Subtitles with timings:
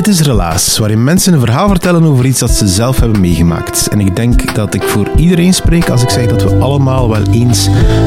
[0.00, 3.88] Dit is Relaas, waarin mensen een verhaal vertellen over iets dat ze zelf hebben meegemaakt.
[3.88, 7.22] En ik denk dat ik voor iedereen spreek als ik zeg dat we allemaal wel
[7.32, 7.66] eens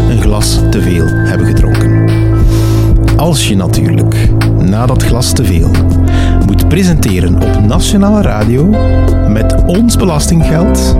[0.09, 2.09] een glas te veel hebben gedronken.
[3.17, 5.71] Als je natuurlijk, na dat glas te veel,
[6.45, 8.65] moet presenteren op nationale radio
[9.27, 10.95] met ons belastinggeld,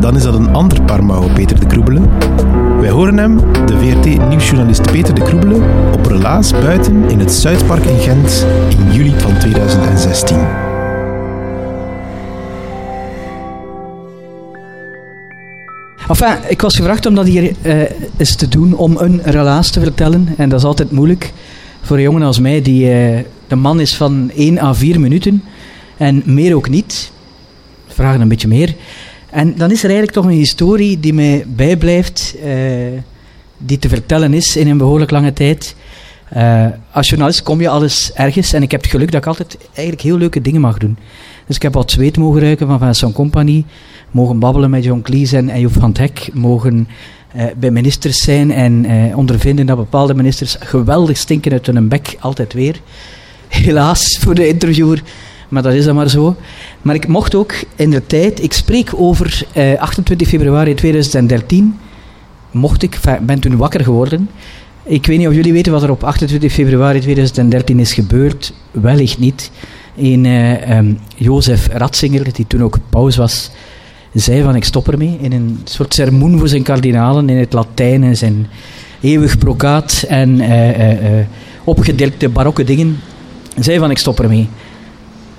[0.00, 2.10] dan is dat een ander paar mouwen Peter de Kroebelen.
[2.80, 7.98] Wij horen hem, de VRT-nieuwsjournalist Peter de Kroebelen, op Relaas buiten in het Zuidpark in
[7.98, 10.38] Gent in juli van 2016.
[16.08, 17.82] Enfin, ik was gevraagd om dat hier uh,
[18.16, 20.28] eens te doen, om een relaas te vertellen.
[20.36, 21.32] En dat is altijd moeilijk
[21.80, 25.42] voor een jongen als mij, die uh, de man is van 1 à 4 minuten.
[25.96, 27.10] En meer ook niet.
[27.86, 28.74] Vragen een beetje meer.
[29.30, 32.52] En dan is er eigenlijk toch een historie die mij bijblijft, uh,
[33.58, 35.74] die te vertellen is in een behoorlijk lange tijd.
[36.36, 39.58] Uh, als journalist kom je alles ergens en ik heb het geluk dat ik altijd
[39.72, 40.96] eigenlijk heel leuke dingen mag doen.
[41.46, 43.64] Dus ik heb wat zweet mogen ruiken van Vincent Compagnie,
[44.10, 46.88] mogen babbelen met John Cleese en, en van het Hek, mogen
[47.36, 48.86] uh, bij ministers zijn en
[49.16, 52.80] ondervinden dat bepaalde ministers geweldig stinken uit hun bek, altijd weer.
[53.48, 55.02] Helaas voor de interviewer
[55.50, 56.36] maar dat is dan maar zo.
[56.82, 61.78] Maar ik mocht ook in de tijd, ik spreek over eh, 28 februari 2013,
[62.50, 64.28] mocht ik, ben toen wakker geworden.
[64.82, 68.52] Ik weet niet of jullie weten wat er op 28 februari 2013 is gebeurd.
[68.70, 69.50] Wellicht niet.
[69.96, 73.50] Een uh, um, Jozef Ratzinger, die toen ook paus was,
[74.14, 75.18] zei van ik stop ermee.
[75.20, 78.46] In een soort sermoen voor zijn kardinalen in het Latijn en zijn
[79.00, 81.26] eeuwig brokaat en uh, uh,
[81.64, 82.98] opgedeelde barokke dingen.
[83.58, 84.48] Zei van ik stop ermee.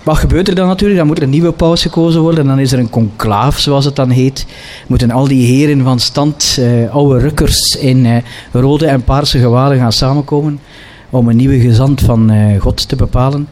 [0.04, 1.00] Wat gebeurt er dan natuurlijk?
[1.00, 2.40] Dan moet er een nieuwe paus gekozen worden.
[2.40, 4.46] En dan is er een conclaaf, zoals het dan heet.
[4.88, 8.18] Moeten al die heren van stand, uh, oude rukkers in uh,
[8.52, 10.60] rode en paarse gewaden gaan samenkomen.
[11.10, 13.48] Om een nieuwe gezant van uh, God te bepalen.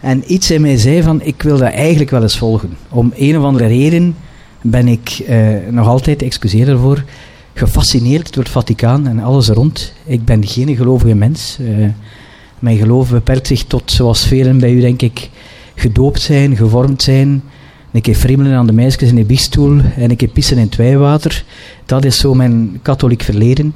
[0.00, 2.76] En iets in mij zei van, ik wil dat eigenlijk wel eens volgen.
[2.88, 4.16] Om een of andere reden
[4.60, 5.24] ben ik
[5.70, 7.04] nog altijd, excuseer ervoor,
[7.54, 9.92] gefascineerd door het Vaticaan en alles rond.
[10.04, 11.58] Ik ben geen gelovige mens.
[12.58, 15.30] mijn geloof beperkt zich tot, zoals velen bij u denk ik,
[15.74, 17.42] gedoopt zijn, gevormd zijn.
[17.92, 20.76] Een keer friemelen aan de meisjes in de biechtstoel en een keer pissen in het
[20.76, 21.44] wijwater.
[21.86, 23.74] Dat is zo mijn katholiek verleden.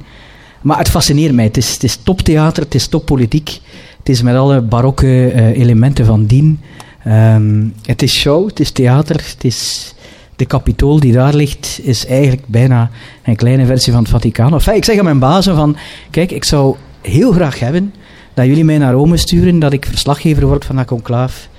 [0.61, 1.45] Maar het fascineert mij.
[1.45, 3.59] Het is, het is toptheater, het is toppolitiek.
[3.97, 6.59] Het is met alle barokke uh, elementen van dien.
[7.07, 9.91] Um, het is show, het is theater, het is...
[10.35, 12.89] De kapitool die daar ligt, is eigenlijk bijna
[13.23, 14.53] een kleine versie van het Vaticaan.
[14.53, 15.77] Enfin, ik zeg aan mijn bazen van,
[16.09, 17.93] kijk, ik zou heel graag hebben
[18.33, 21.49] dat jullie mij naar Rome sturen, dat ik verslaggever word van dat conclaaf.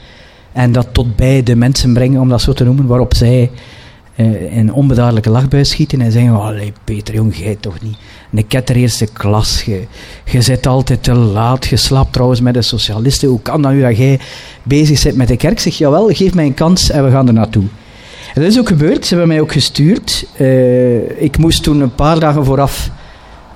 [0.53, 3.51] En dat tot bij de mensen brengen, om dat zo te noemen, waarop zij
[4.51, 7.97] een onbedaarlijke lachbui schieten en zeggen: Allee, Peter, jong, jij toch niet.
[8.33, 9.63] Een ketter eerste klas,
[10.25, 13.29] je, zit altijd te laat, je slaapt trouwens met de socialisten.
[13.29, 14.21] Hoe kan dat nu dat jij
[14.63, 15.59] bezig bent met de kerk?
[15.59, 17.65] Zeg, jawel, geef mij een kans en we gaan er naartoe.
[18.35, 20.27] En dat is ook gebeurd, ze hebben mij ook gestuurd.
[20.41, 22.91] Uh, ik moest toen een paar dagen vooraf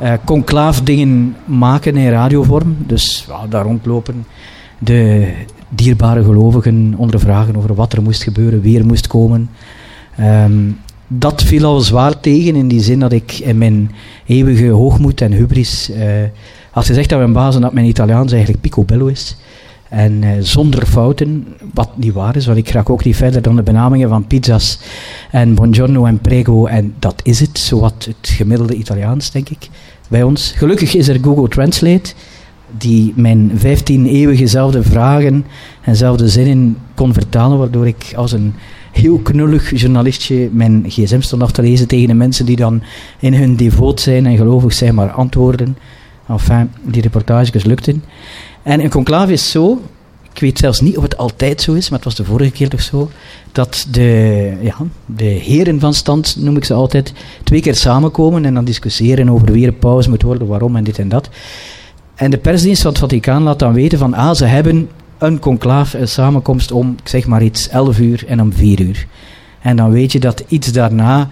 [0.03, 2.77] uh, conclaaf dingen maken in radiovorm.
[2.79, 4.27] Dus daar rondlopen.
[4.79, 5.29] De,
[5.75, 9.51] dierbare gelovigen ondervragen over wat er moest gebeuren, wie er moest komen.
[10.21, 10.79] Um,
[11.19, 13.91] dat viel al zwaar tegen in die zin dat ik in mijn
[14.27, 15.97] eeuwige hoogmoed en hubris uh,
[16.71, 19.37] had gezegd dat mijn baas dat mijn Italiaans eigenlijk picobello is.
[19.89, 23.57] En uh, zonder fouten, wat niet waar is, want ik raak ook niet verder dan
[23.57, 24.79] de benamingen van pizza's
[25.31, 26.67] en buongiorno en prego.
[26.67, 29.69] En dat is het, zowat het gemiddelde Italiaans, denk ik,
[30.09, 30.53] bij ons.
[30.57, 32.13] Gelukkig is er Google Translate
[32.79, 35.45] die mijn 15 eeuwige zelfde vragen
[35.81, 38.55] en zelfde zinnen kon vertalen, waardoor ik als een
[38.93, 42.83] heel knullig journalistje mijn gsm stond af te lezen tegen de mensen die dan
[43.19, 45.77] in hun devoot zijn en gelovig zijn, maar antwoorden.
[46.29, 48.05] Enfin, die reportages lukten.
[48.63, 49.83] En een conclave is zo,
[50.33, 52.69] ik weet zelfs niet of het altijd zo is, maar het was de vorige keer
[52.69, 53.11] toch zo,
[53.53, 54.77] dat de, ja,
[55.07, 57.13] de heren van stand, noem ik ze altijd,
[57.45, 60.99] twee keer samenkomen en dan discussiëren over wie er pauze moet worden, waarom en dit
[60.99, 61.29] en dat.
[62.23, 64.89] En de persdienst van het Vaticaan laat dan weten van, ah, ze hebben
[65.19, 69.07] een conclave, een samenkomst om, ik zeg maar iets, 11 uur en om 4 uur.
[69.61, 71.29] En dan weet je dat iets daarna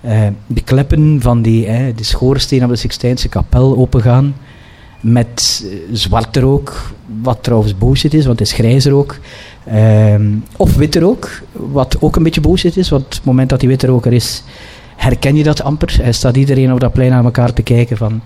[0.00, 4.34] eh, de kleppen van die, eh, de schoorsteen op de Sixtijnse kapel opengaan
[5.00, 6.92] met uh, zwarte rook,
[7.22, 9.18] wat trouwens bullshit is, want het is grijze rook.
[9.66, 10.26] Ehm,
[10.56, 13.86] of witte rook, wat ook een beetje bullshit is, want het moment dat die witte
[13.86, 14.42] rook er is,
[14.96, 16.00] herken je dat amper.
[16.02, 18.22] Er staat iedereen op dat plein aan elkaar te kijken van,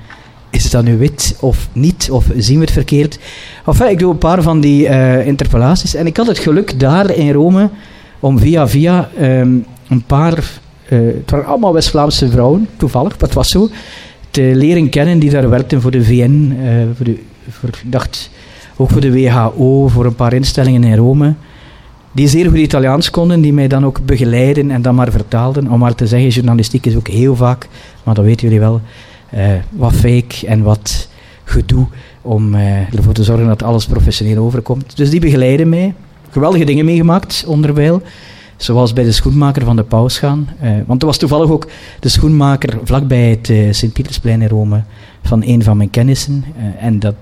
[0.50, 3.18] is dat nu wit of niet, of zien we het verkeerd?
[3.66, 7.10] Enfin, ik doe een paar van die uh, interpellaties en ik had het geluk daar
[7.10, 7.70] in Rome
[8.20, 10.32] om via via um, een paar,
[10.88, 13.68] uh, het waren allemaal West-Vlaamse vrouwen, toevallig, het was zo,
[14.30, 17.18] te leren kennen die daar werkten voor de VN, uh, voor de,
[17.48, 18.30] voor, ik dacht
[18.76, 21.34] ook voor de WHO, voor een paar instellingen in Rome,
[22.12, 25.70] die zeer goed Italiaans konden, die mij dan ook begeleiden en dan maar vertaalden.
[25.70, 27.68] Om maar te zeggen, journalistiek is ook heel vaak,
[28.02, 28.80] maar dat weten jullie wel,
[29.34, 31.08] uh, wat fake en wat
[31.44, 31.86] gedoe
[32.22, 34.96] om uh, ervoor te zorgen dat alles professioneel overkomt.
[34.96, 35.94] Dus die begeleiden mij.
[36.30, 38.02] Geweldige dingen meegemaakt onderwijl.
[38.56, 40.48] Zoals bij de schoenmaker van de paus gaan.
[40.62, 41.68] Uh, want er was toevallig ook
[42.00, 44.82] de schoenmaker vlakbij het Sint-Pietersplein in Rome
[45.22, 46.44] van een van mijn kennissen.
[46.78, 47.14] En dat,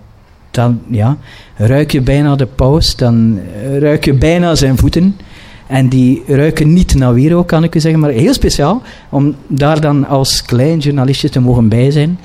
[0.51, 1.17] dan ja,
[1.57, 3.41] ruik je bijna de paus, dan
[3.79, 5.17] ruik je bijna zijn voeten.
[5.67, 9.81] En die ruiken niet naar wierook, kan ik u zeggen, maar heel speciaal om daar
[9.81, 12.19] dan als klein journalistje te mogen bij zijn.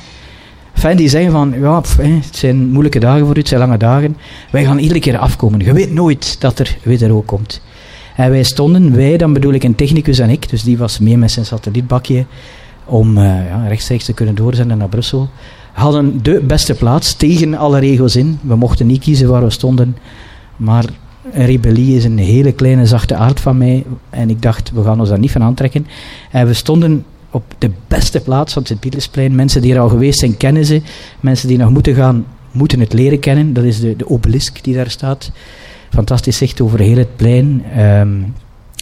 [0.73, 4.17] Enfin, die zeggen van, ja, het zijn moeilijke dagen voor u, het zijn lange dagen.
[4.51, 5.59] Wij gaan iedere keer afkomen.
[5.59, 7.61] Je weet nooit dat er witte rook komt.
[8.15, 11.17] En wij stonden, wij, dan bedoel ik een technicus en ik, dus die was mee
[11.17, 12.25] met zijn satellietbakje
[12.85, 15.29] om uh, ja, rechtstreeks te kunnen doorzenden naar Brussel.
[15.71, 18.39] Hadden de beste plaats tegen alle regels in.
[18.41, 19.97] We mochten niet kiezen waar we stonden,
[20.55, 20.85] maar
[21.33, 23.85] een rebellie is een hele kleine zachte aard van mij.
[24.09, 25.87] En ik dacht, we gaan ons daar niet van aantrekken.
[26.31, 29.35] En we stonden op de beste plaats van het Sint-Pietersplein.
[29.35, 30.81] Mensen die er al geweest zijn, kennen ze.
[31.19, 33.53] Mensen die nog moeten gaan, moeten het leren kennen.
[33.53, 35.31] Dat is de, de obelisk die daar staat.
[35.89, 37.63] Fantastisch zicht over heel het plein.
[37.79, 38.33] Um,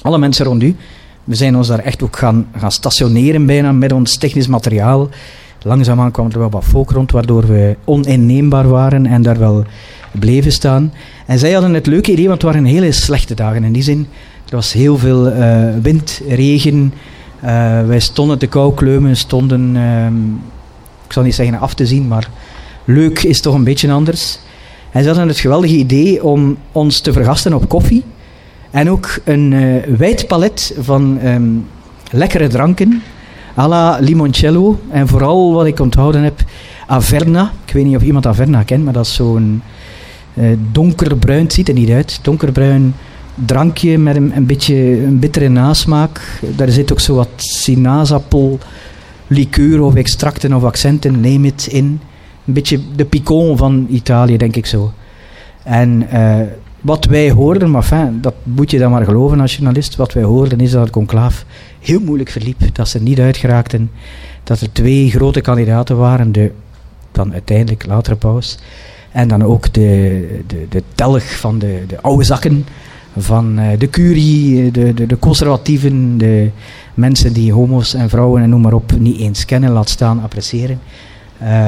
[0.01, 0.75] alle mensen rond u.
[1.23, 5.09] We zijn ons daar echt ook gaan, gaan stationeren bijna met ons technisch materiaal.
[5.63, 9.63] Langzaamaan kwam er wel wat volk rond, waardoor we oninneembaar waren en daar wel
[10.11, 10.93] bleven staan.
[11.25, 14.07] En zij hadden het leuke idee, want het waren hele slechte dagen in die zin.
[14.49, 16.93] Er was heel veel uh, wind, regen.
[17.43, 20.05] Uh, wij stonden te kou kleumen, stonden, uh,
[21.05, 22.29] ik zal niet zeggen af te zien, maar
[22.85, 24.39] leuk is toch een beetje anders.
[24.91, 28.03] En ze hadden het geweldige idee om ons te vergasten op koffie.
[28.71, 31.65] En ook een uh, wijd palet van um,
[32.11, 33.01] lekkere dranken.
[33.57, 34.79] À la limoncello.
[34.89, 36.43] En vooral wat ik onthouden heb,
[36.87, 37.51] Averna.
[37.65, 39.61] Ik weet niet of iemand Averna kent, maar dat is zo'n
[40.33, 42.93] uh, donkerbruin, het ziet er niet uit, donkerbruin
[43.45, 44.75] drankje met een, een beetje
[45.05, 46.39] een bittere nasmaak.
[46.55, 48.59] Daar zit ook zo wat sinaasappel,
[49.27, 51.99] liqueur of extracten of accenten, neem het in.
[52.45, 54.91] Een beetje de picon van Italië, denk ik zo.
[55.63, 56.35] En uh,
[56.81, 60.59] wat wij hoorden, maar dat moet je dan maar geloven als journalist, wat wij hoorden
[60.59, 61.45] is dat het conclaaf
[61.79, 63.91] heel moeilijk verliep, dat ze niet uitgeraakten,
[64.43, 66.51] dat er twee grote kandidaten waren, de
[67.11, 68.57] dan uiteindelijk latere paus,
[69.11, 72.65] en dan ook de, de, de telg van de, de oude zakken,
[73.17, 76.49] van uh, de curie, de, de, de conservatieven, de
[76.93, 80.79] mensen die homo's en vrouwen en noem maar op niet eens kennen, laat staan appreciëren.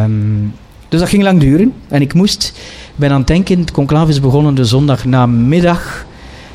[0.04, 0.54] Um,
[0.90, 1.74] dus dat ging lang duren.
[1.88, 2.60] En ik moest,
[2.96, 6.06] ben aan het denken, het conclave is begonnen de zondag namiddag.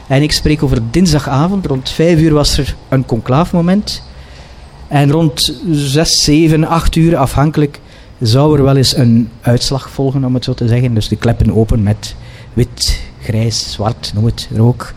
[0.09, 1.67] En ik spreek over dinsdagavond.
[1.67, 4.03] Rond vijf uur was er een conclaafmoment.
[4.89, 7.81] En rond zes, zeven, acht uur afhankelijk
[8.21, 10.95] zou er wel eens een uitslag volgen, om het zo te zeggen.
[10.95, 12.15] Dus de kleppen open met
[12.53, 14.95] wit, grijs, zwart, noem het, rook.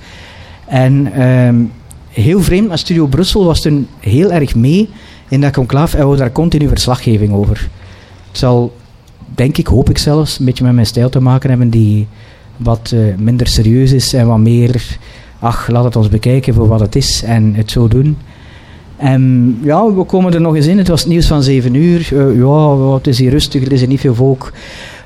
[0.65, 1.71] En um,
[2.09, 4.89] heel vreemd, maar Studio Brussel was toen heel erg mee
[5.27, 7.69] in dat conclaaf en we daar continu verslaggeving over.
[8.27, 8.75] Het zal,
[9.35, 12.07] denk ik, hoop ik zelfs, een beetje met mijn stijl te maken hebben die
[12.59, 14.97] wat uh, minder serieus is en wat meer,
[15.39, 18.17] ach, laat het ons bekijken voor wat het is en het zo doen.
[18.97, 20.77] En ja, we komen er nog eens in.
[20.77, 22.09] Het was het nieuws van 7 uur.
[22.13, 24.53] Uh, ja, het is hier rustig, er is niet veel volk.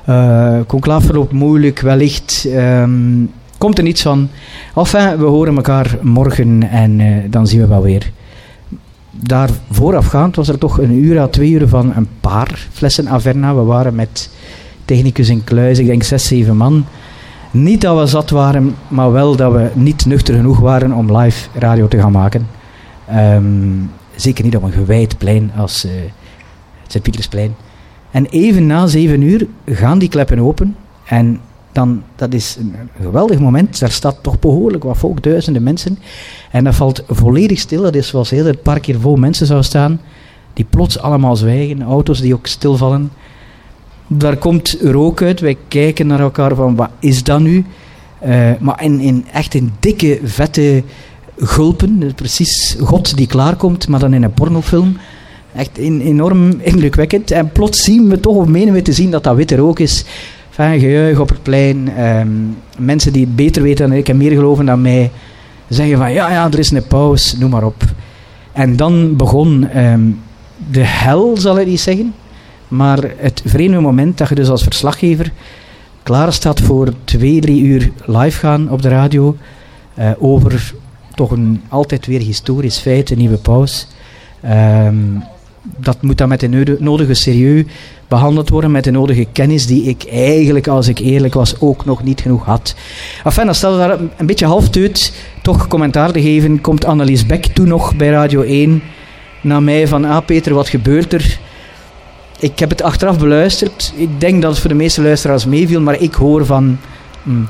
[0.08, 2.46] Uh, conclave verloopt moeilijk, wellicht.
[2.54, 4.28] Um, komt er niets van.
[4.74, 8.12] Enfin, we horen elkaar morgen en dan zien we wel weer.
[9.10, 13.54] Daar voorafgaand was er toch een uur à twee uur van een paar flessen Averna.
[13.54, 14.30] We waren met
[14.84, 16.84] technicus in kluis, ik denk zes, zeven man.
[17.54, 21.48] Niet dat we zat waren, maar wel dat we niet nuchter genoeg waren om live
[21.58, 22.46] radio te gaan maken.
[23.12, 25.92] Um, zeker niet op een gewijd plein als uh,
[26.82, 27.54] het Sint-Pietersplein.
[28.10, 30.76] En even na zeven uur gaan die kleppen open.
[31.04, 31.40] En
[31.72, 33.80] dan dat is een geweldig moment.
[33.80, 35.98] Daar staat toch behoorlijk wat volk, duizenden mensen.
[36.50, 37.82] En dat valt volledig stil.
[37.82, 40.00] Dat is zoals heel het park hier vol mensen zou staan.
[40.52, 41.82] Die plots allemaal zwijgen.
[41.82, 43.10] Auto's die ook stilvallen.
[44.16, 45.40] Daar komt rook uit.
[45.40, 47.64] Wij kijken naar elkaar van wat is dat nu?
[48.26, 50.82] Uh, maar in, in, echt in dikke, vette
[51.36, 52.12] gulpen.
[52.14, 54.96] Precies God die klaarkomt, maar dan in een pornofilm.
[55.54, 57.30] Echt enorm indrukwekkend.
[57.30, 60.04] En plots zien we toch, of menen we te zien dat dat witte rook is.
[60.56, 62.00] Enfin, gejuich op het plein.
[62.00, 65.10] Um, mensen die het beter weten dan ik en meer geloven dan mij,
[65.68, 67.82] zeggen van ja, ja, er is een pauze, noem maar op.
[68.52, 70.20] En dan begon um,
[70.70, 72.14] de hel, zal ik niet zeggen.
[72.76, 75.32] Maar het vreemde moment dat je dus als verslaggever
[76.02, 79.36] klaar staat voor twee, drie uur live gaan op de radio
[79.98, 80.74] uh, over
[81.14, 83.84] toch een altijd weer historisch feit, een nieuwe pauze.
[84.44, 85.22] Um,
[85.76, 87.64] dat moet dan met de nodige serieus
[88.08, 92.02] behandeld worden, met de nodige kennis die ik eigenlijk, als ik eerlijk was, ook nog
[92.02, 92.74] niet genoeg had.
[93.24, 95.12] Enfin, dan stelde daar een beetje half teut
[95.42, 98.82] toch commentaar te geven, komt Annelies Beck toen nog bij Radio 1
[99.40, 101.38] naar mij van, ah Peter, wat gebeurt er?
[102.44, 103.92] Ik heb het achteraf beluisterd.
[103.96, 106.78] Ik denk dat het voor de meeste luisteraars meeviel, maar ik hoor van,
[107.22, 107.48] hmm,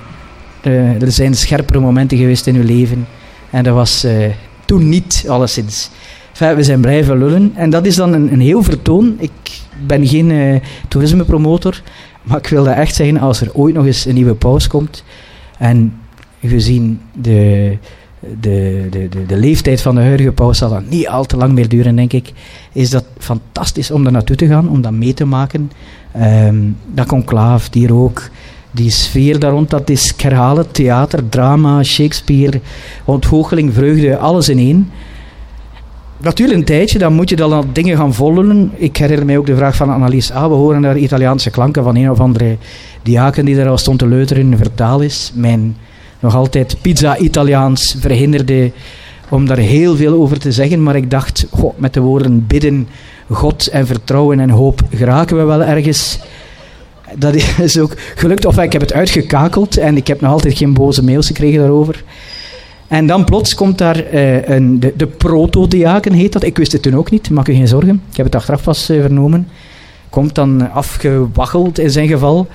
[1.01, 3.07] er zijn scherpere momenten geweest in uw leven.
[3.51, 4.27] En dat was uh,
[4.65, 5.91] toen niet, alleszins.
[6.39, 7.53] We zijn blijven lullen.
[7.55, 9.17] En dat is dan een, een heel vertoon.
[9.19, 11.83] Ik ben geen uh, toerismepromotor,
[12.23, 15.05] maar ik wil dat echt zeggen, als er ooit nog eens een nieuwe pauze komt,
[15.59, 15.95] en
[16.43, 17.77] gezien de,
[18.41, 21.53] de, de, de, de leeftijd van de huidige pauze zal dat niet al te lang
[21.53, 22.33] meer duren, denk ik,
[22.73, 25.71] is dat fantastisch om daar naartoe te gaan, om dat mee te maken.
[26.47, 28.31] Um, dat conclaaf, die rook,
[28.71, 32.61] die sfeer daar rond, dat is, het, theater, drama, Shakespeare,
[33.05, 34.91] ontgoocheling, vreugde, alles in één
[36.25, 38.71] natuurlijk een tijdje, dan moet je dan dingen gaan volgen.
[38.75, 40.49] Ik herinner mij ook de vraag van Annelies A.
[40.49, 42.57] We horen daar Italiaanse klanken van een of andere
[43.03, 44.57] diaken die daar al stond te leuteren.
[44.57, 45.33] Vertaal is.
[45.35, 45.77] Mijn
[46.25, 48.73] nog altijd pizza-Italiaans verhinderde
[49.29, 50.83] om daar heel veel over te zeggen.
[50.83, 52.89] Maar ik dacht, goh, met de woorden bidden,
[53.31, 56.19] God en vertrouwen en hoop geraken we wel ergens.
[57.15, 58.45] Dat is ook gelukt.
[58.45, 62.05] Of ik heb het uitgekakeld en ik heb nog altijd geen boze mails gekregen daarover.
[62.89, 66.43] En dan plots komt daar uh, een, de, de proto-diaken, heet dat.
[66.43, 68.03] Ik wist het toen ook niet, maak u geen zorgen.
[68.11, 69.49] Ik heb het achteraf pas uh, vernomen.
[70.11, 72.47] Komt dan afgewaggeld in zijn geval.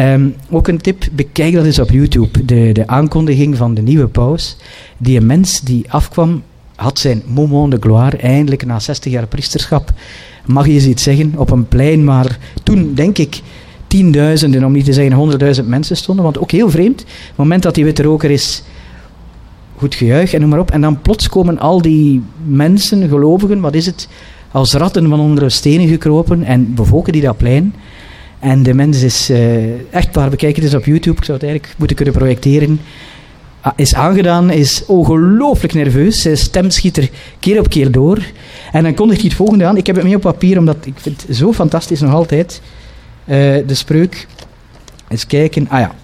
[0.00, 2.44] Um, ook een tip, bekijk dat eens op YouTube.
[2.44, 4.56] De, de aankondiging van de nieuwe paus.
[4.98, 6.42] Die een mens die afkwam,
[6.74, 9.92] had zijn moment de gloire, eindelijk na 60 jaar priesterschap.
[10.46, 13.40] Mag je eens iets zeggen, op een plein, maar toen denk ik
[13.86, 16.24] tienduizenden, om niet te zeggen honderdduizend mensen stonden.
[16.24, 18.62] Want ook heel vreemd, het moment dat die witte roker is
[19.76, 20.70] goed gejuich en noem maar op.
[20.70, 24.08] En dan plots komen al die mensen, gelovigen, wat is het,
[24.50, 27.74] als ratten van onder stenen gekropen en bevolken die dat plein.
[28.38, 31.46] En de mens is uh, echt waar, bekijk het eens op YouTube, ik zou het
[31.46, 32.80] eigenlijk moeten kunnen projecteren.
[33.60, 36.22] Ah, is aangedaan, is ongelooflijk nerveus.
[36.22, 38.18] Zijn stem schiet er keer op keer door.
[38.72, 39.76] En dan kondigt hij het volgende aan.
[39.76, 42.60] Ik heb het mee op papier, omdat ik vind het zo fantastisch nog altijd.
[43.24, 43.36] Uh,
[43.66, 44.26] de spreuk.
[45.08, 45.68] Eens kijken.
[45.68, 45.94] Ah ja,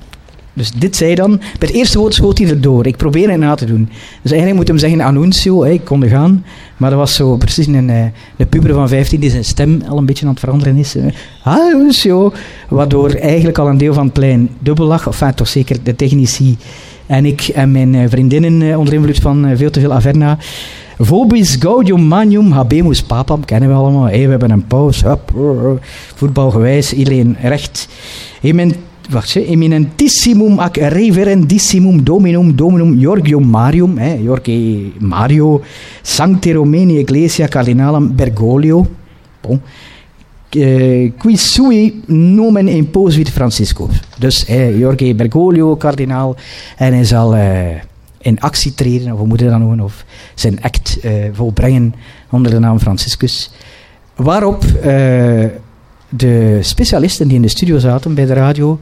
[0.61, 2.87] dus dit zei dan, bij het eerste woord schoot hij erdoor.
[2.87, 3.89] Ik probeer het na te doen.
[4.23, 6.45] Dus eigenlijk moet hem zeggen annuncio, ik kon gaan.
[6.77, 8.05] Maar dat was zo precies een, eh,
[8.37, 10.97] een puber van 15 die zijn stem al een beetje aan het veranderen is.
[11.45, 12.33] Annuncio.
[12.69, 15.07] Waardoor eigenlijk al een deel van het plein dubbel lag.
[15.07, 16.57] Enfin, toch zeker de technici
[17.07, 20.39] en ik en mijn eh, vriendinnen eh, onder invloed van veel te veel Averna.
[20.99, 24.05] Vobis gaudium manium habemus papam, kennen we allemaal.
[24.05, 25.19] Hey, we hebben een pauze,
[26.15, 27.89] voetbalgewijs, iedereen recht.
[28.41, 28.53] Hey,
[29.11, 35.63] wacht, eminentissimum ac reverendissimum dominum dominum Georgium Marium, eh, Jorge Mario,
[36.03, 38.87] Sancte Romani Ecclesia Cardinalum Bergoglio,
[39.43, 39.61] bon,
[40.51, 43.89] eh, qui sui nomen imposuit Francisco.
[44.19, 46.37] Dus eh, Jorge Bergoglio, kardinaal,
[46.77, 47.81] en hij zal uh,
[48.21, 51.95] in actie treden, of hoe moet je dat noemen, of zijn act uh, volbrengen
[52.31, 53.51] onder de naam Franciscus.
[54.17, 55.45] Waarop uh,
[56.11, 58.81] de specialisten die in de studio zaten bij de radio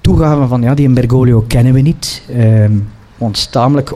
[0.00, 2.22] toegaven van ja, die Bergoglio kennen we niet.
[2.36, 2.64] Uh,
[3.18, 3.50] ons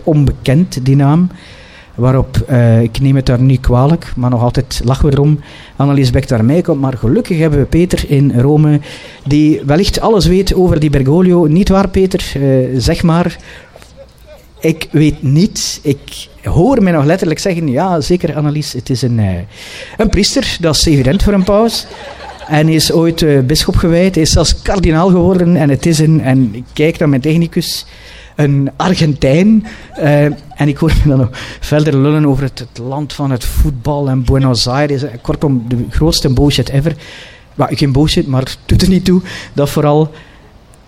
[0.04, 1.30] onbekend, die naam.
[1.94, 5.40] Waarop, uh, ik neem het daar niet kwalijk, maar nog altijd lachen we erom.
[5.76, 6.80] Annelies Beck daarmee komt.
[6.80, 8.80] Maar gelukkig hebben we Peter in Rome,
[9.24, 11.46] die wellicht alles weet over die Bergoglio.
[11.46, 12.32] Niet waar, Peter?
[12.36, 13.38] Uh, zeg maar.
[14.60, 15.80] Ik weet niet.
[15.82, 19.30] Ik hoor mij nog letterlijk zeggen: ja, zeker, Annelies, het is een, uh,
[19.96, 20.56] een priester.
[20.60, 21.86] Dat is evident voor een paus.
[22.48, 24.16] En is ooit uh, bisschop gewijd.
[24.16, 25.56] Is zelfs kardinaal geworden.
[25.56, 27.86] En het is een, en ik kijk naar mijn technicus,
[28.36, 29.66] een Argentijn.
[29.98, 31.28] Uh, en ik hoor me dan nog
[31.60, 35.02] verder lullen over het, land van het voetbal en Buenos Aires.
[35.22, 36.94] Kortom, de grootste bullshit ever.
[37.54, 39.20] Maar, geen bullshit, maar doet er niet toe.
[39.52, 40.10] Dat vooral.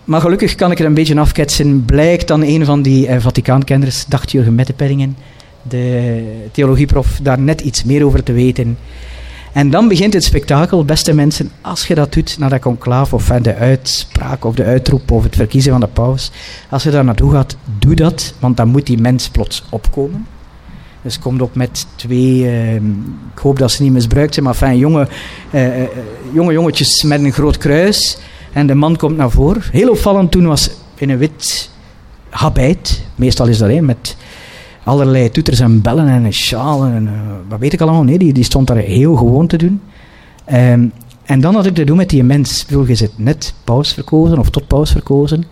[0.03, 1.85] maar gelukkig kan ik er een beetje afketsen.
[1.85, 5.17] Blijkt dan een van die uh, Vaticaankenners, dacht Jurgen Mettepenningen,
[5.61, 8.77] de theologieprof, daar net iets meer over te weten.
[9.53, 13.27] En dan begint het spektakel, beste mensen, als je dat doet naar dat conclave of
[13.27, 16.31] de uitspraak of de uitroep of het verkiezen van de paus,
[16.69, 20.27] als je daar naartoe gaat, doe dat, want dan moet die mens plots opkomen.
[21.01, 24.77] Dus komt op met twee, uh, ik hoop dat ze niet misbruikt zijn, maar fijn,
[24.77, 25.07] jonge,
[25.51, 25.67] uh,
[26.33, 28.17] jonge jongetjes met een groot kruis.
[28.51, 29.61] En de man komt naar voren.
[29.71, 31.69] Heel opvallend toen was in een wit
[32.29, 34.15] habit, meestal is dat hè, met
[34.83, 37.11] allerlei toeters en bellen en een en uh,
[37.47, 38.03] wat weet ik allemaal.
[38.03, 39.81] Nee, die, die stond daar heel gewoon te doen.
[40.53, 40.91] Um,
[41.25, 42.65] en dan had ik te doen met die mens.
[42.87, 45.43] Je zit net paus verkozen of tot paus verkozen.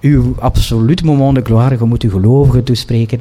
[0.00, 3.20] Uw absoluut moment de gloire, je moet uw gelovigen toespreken.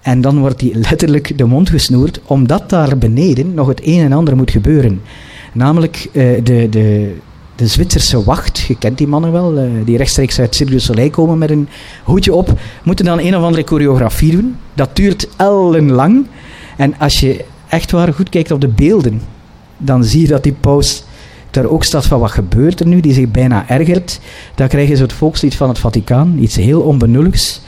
[0.00, 4.12] En dan wordt die letterlijk de mond gesnoerd, omdat daar beneden nog het een en
[4.12, 5.00] ander moet gebeuren.
[5.52, 7.16] Namelijk uh, de, de,
[7.62, 11.38] de Zwitserse wacht, je kent die mannen wel, uh, die rechtstreeks uit Cirque du komen
[11.38, 11.68] met een
[12.04, 14.56] hoedje op, moeten dan een of andere choreografie doen.
[14.74, 16.26] Dat duurt ellenlang.
[16.76, 19.22] En als je echt waar goed kijkt op de beelden,
[19.76, 21.04] dan zie je dat die paus
[21.50, 24.20] daar ook staat van wat gebeurt er nu, die zich bijna ergert.
[24.54, 27.60] Dan krijg je zo het volkslied van het Vaticaan, iets heel onbenulligs.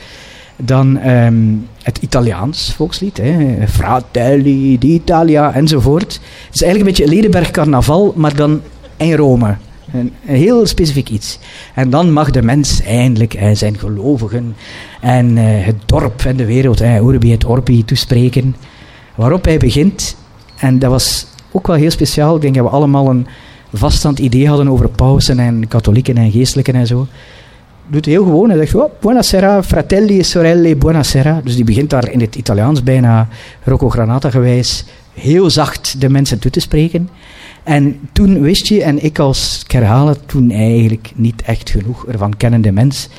[0.57, 6.13] Dan um, het Italiaans volkslied, hè, Fratelli d'Italia enzovoort.
[6.45, 8.61] Het is eigenlijk een beetje Ledenberg carnaval, maar dan
[8.97, 9.55] in Rome.
[9.93, 11.39] Een, heel specifiek iets.
[11.73, 14.55] En dan mag de mens eindelijk en zijn gelovigen
[15.01, 18.55] en uh, het dorp en de wereld, uh, Urbi et Orbi, toespreken.
[19.15, 20.17] Waarop hij begint,
[20.57, 23.27] en dat was ook wel heel speciaal, ik denk dat we allemaal een
[23.73, 27.07] vaststand idee hadden over pausen en katholieken en geestelijken en zo.
[27.87, 31.41] Doet heel gewoon, hij zegt, oh, buonasera, fratelli e sorelle, buonasera.
[31.43, 33.27] Dus die begint daar in het Italiaans bijna
[33.63, 37.09] Rocco Granata gewijs heel zacht de mensen toe te spreken.
[37.65, 42.71] En toen wist je, en ik als, het, toen eigenlijk niet echt genoeg ervan kennende
[42.71, 43.09] mens,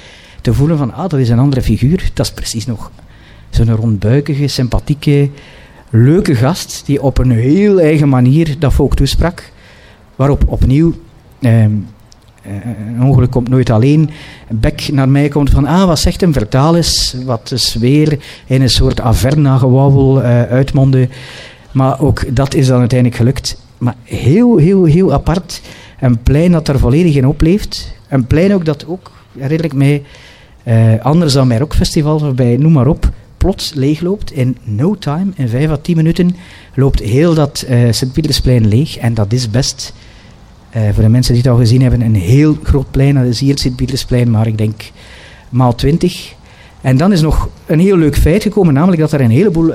[0.40, 2.10] te voelen van, ah, dat is een andere figuur.
[2.14, 2.90] Dat is precies nog
[3.50, 5.30] zo'n rondbuikige, sympathieke,
[5.90, 9.52] leuke gast, die op een heel eigen manier dat volk toesprak.
[10.16, 10.94] Waarop opnieuw,
[11.40, 11.70] ehm,
[12.42, 12.52] eh,
[12.96, 14.10] een ongeluk komt nooit alleen,
[14.48, 18.62] Beck naar mij komt van, ah, wat zegt hem, vertaal eens, wat is weer in
[18.62, 21.10] een soort averna-gewauwel uh, uitmonden.
[21.72, 23.64] Maar ook dat is dan uiteindelijk gelukt.
[23.78, 25.60] Maar heel, heel, heel apart.
[26.00, 27.94] Een plein dat er volledig in opleeft.
[28.08, 30.02] Een plein ook dat ook, redelijk mij,
[30.64, 34.32] uh, anders dan bij rockfestivals of bij noem maar op, plots leegloopt.
[34.32, 36.36] In no time, in vijf à tien minuten,
[36.74, 38.96] loopt heel dat uh, Sint-Pietersplein leeg.
[38.96, 39.92] En dat is best,
[40.76, 43.14] uh, voor de mensen die het al gezien hebben, een heel groot plein.
[43.14, 44.82] Dat is hier Sint-Pietersplein, maar ik denk
[45.48, 46.34] maal twintig.
[46.80, 49.72] En dan is nog een heel leuk feit gekomen, namelijk dat er een heleboel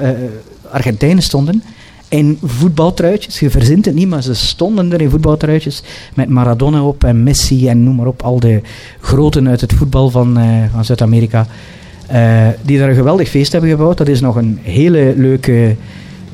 [0.71, 1.63] Argentijnen stonden
[2.11, 3.39] in voetbaltruitjes.
[3.39, 7.67] Je verzint het niet, maar ze stonden er in voetbaltruitjes met Maradona op en Messi
[7.67, 8.21] en noem maar op.
[8.21, 8.61] Al de
[8.99, 11.45] groten uit het voetbal van, uh, van Zuid-Amerika.
[12.11, 13.97] Uh, die daar een geweldig feest hebben gebouwd.
[13.97, 15.75] Dat is nog een hele leuke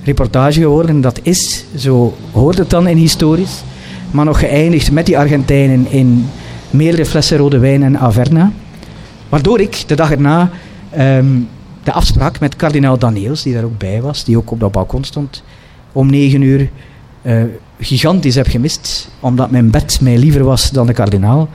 [0.04, 1.02] reportage geworden.
[1.02, 3.64] Dat is, zo hoort het dan in historisch,
[4.12, 6.26] maar nog geëindigd met die Argentijnen in
[6.70, 8.52] meerdere flessen rode wijn en Averna.
[9.30, 10.50] Waardoor ik de dag erna
[10.98, 11.48] um,
[11.84, 15.04] de afspraak met kardinaal Daniels, die daar ook bij was, die ook op dat balkon
[15.04, 15.44] stond,
[15.98, 16.70] om negen uur
[17.22, 17.44] uh,
[17.80, 21.50] gigantisch heb gemist, omdat mijn bed mij liever was dan de kardinaal.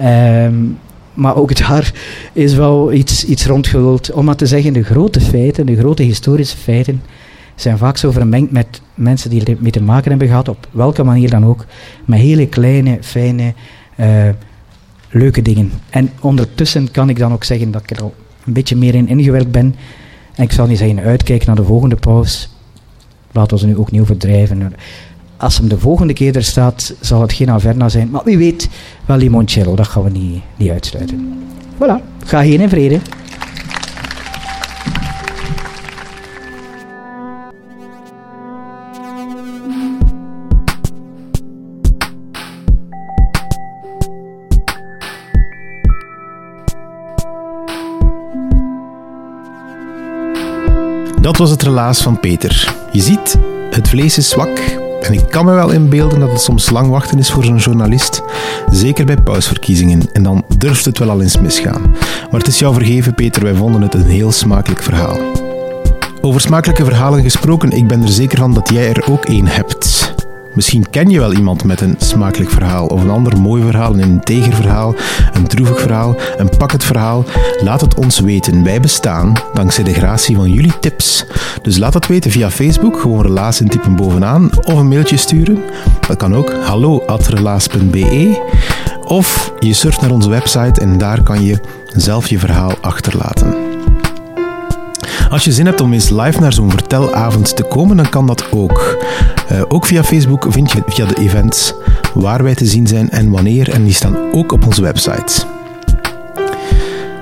[0.00, 0.78] Um,
[1.14, 1.92] maar ook daar
[2.32, 3.48] is wel iets, iets.
[4.12, 7.02] Om maar te zeggen, de grote feiten, de grote historische feiten,
[7.54, 11.30] zijn vaak zo vermengd met mensen die ermee te maken hebben gehad, op welke manier
[11.30, 11.64] dan ook,
[12.04, 13.52] met hele kleine, fijne,
[13.96, 14.28] uh,
[15.10, 15.72] leuke dingen.
[15.90, 18.14] En ondertussen kan ik dan ook zeggen dat ik er al
[18.46, 19.74] een beetje meer in ingewerkt ben.
[20.34, 22.46] En ik zal niet zeggen uitkijken naar de volgende pauze.
[23.32, 24.74] Laten we ze nu ook niet overdrijven.
[25.36, 28.10] Als hem de volgende keer er staat, zal het geen Averna zijn.
[28.10, 28.68] Maar wie weet,
[29.06, 31.42] wel limoncello, dat gaan we niet, niet uitsluiten.
[31.74, 33.00] Voilà, ga heen in vrede.
[51.20, 52.81] Dat was het relaas van Peter.
[52.92, 53.38] Je ziet,
[53.70, 54.58] het vlees is zwak.
[55.00, 58.22] En ik kan me wel inbeelden dat het soms lang wachten is voor zo'n journalist.
[58.70, 60.12] Zeker bij pausverkiezingen.
[60.12, 61.82] En dan durft het wel al eens misgaan.
[62.30, 63.42] Maar het is jou vergeven, Peter.
[63.42, 65.18] Wij vonden het een heel smakelijk verhaal.
[66.20, 70.11] Over smakelijke verhalen gesproken, ik ben er zeker van dat jij er ook één hebt.
[70.54, 74.00] Misschien ken je wel iemand met een smakelijk verhaal of een ander mooi verhaal, een
[74.00, 74.94] integer verhaal,
[75.32, 77.24] een droevig verhaal, een pakkend verhaal.
[77.60, 78.64] Laat het ons weten.
[78.64, 81.24] Wij bestaan dankzij de gratie van jullie tips.
[81.62, 85.62] Dus laat het weten via Facebook, gewoon relaas typen bovenaan of een mailtje sturen.
[86.08, 88.40] Dat kan ook hallo@relaas.be
[89.04, 93.61] Of je surft naar onze website en daar kan je zelf je verhaal achterlaten.
[95.32, 98.52] Als je zin hebt om eens live naar zo'n vertelavond te komen, dan kan dat
[98.52, 98.96] ook.
[99.52, 101.74] Uh, ook via Facebook vind je via de events
[102.14, 103.70] waar wij te zien zijn en wanneer.
[103.70, 105.44] En die staan ook op onze website.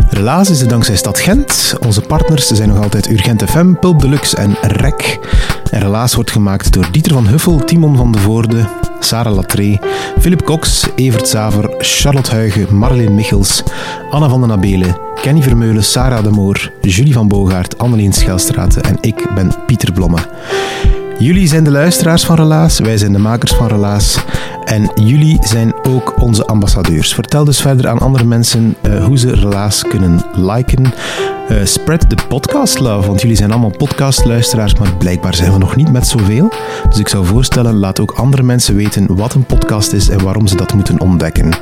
[0.09, 1.75] Relaas is er dankzij Stad Gent.
[1.87, 5.19] Onze partners zijn nog altijd Urgent FM, Pulp Deluxe en REC.
[5.71, 8.69] En Relaas wordt gemaakt door Dieter van Huffel, Timon van de Voorde,
[9.01, 9.79] Sarah Latree,
[10.21, 13.63] Philip Cox, Evert Zaver, Charlotte Huigen, Marleen Michels,
[14.11, 18.99] Anna van den Abelen, Kenny Vermeulen, Sarah de Moor, Julie van Bogaert, Anneleen Schelstraten en
[19.01, 20.19] ik ben Pieter Blomme.
[21.19, 24.19] Jullie zijn de luisteraars van Relaas, wij zijn de makers van Relaas.
[24.65, 27.15] En jullie zijn ook onze ambassadeurs.
[27.15, 30.93] Vertel dus verder aan andere mensen uh, hoe ze Relaas kunnen liken.
[31.51, 35.77] Uh, spread the podcast love, want jullie zijn allemaal podcastluisteraars, maar blijkbaar zijn we nog
[35.77, 36.53] niet met zoveel.
[36.89, 40.47] Dus ik zou voorstellen, laat ook andere mensen weten wat een podcast is en waarom
[40.47, 41.53] ze dat moeten ontdekken.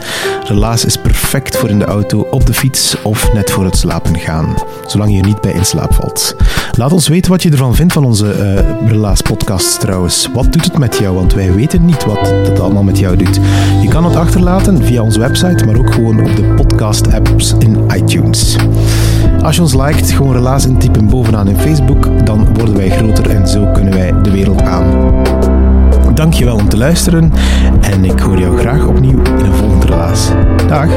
[0.44, 4.18] Relaas is perfect voor in de auto, op de fiets of net voor het slapen
[4.18, 4.54] gaan,
[4.86, 6.36] zolang je er niet bij in slaap valt.
[6.76, 10.28] Laat ons weten wat je ervan vindt van onze uh, Relaas podcast trouwens.
[10.34, 11.14] Wat doet het met jou?
[11.14, 13.40] Want wij weten niet wat dat allemaal jou doet.
[13.82, 18.56] Je kan het achterlaten via onze website, maar ook gewoon op de podcast-apps in iTunes.
[19.42, 23.48] Als je ons liked, gewoon relaas intypen bovenaan in Facebook, dan worden wij groter en
[23.48, 24.84] zo kunnen wij de wereld aan.
[26.14, 27.32] Dankjewel om te luisteren
[27.80, 30.28] en ik hoor jou graag opnieuw in een volgende relaas.
[30.68, 30.88] Dag!